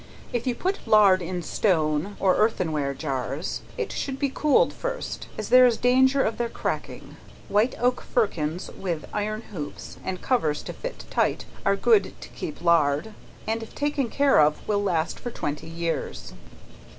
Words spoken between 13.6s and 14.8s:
if taken care of